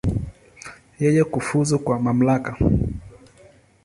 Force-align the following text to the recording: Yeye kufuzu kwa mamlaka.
Yeye 1.01 1.23
kufuzu 1.33 1.75
kwa 1.83 1.97
mamlaka. 2.05 2.51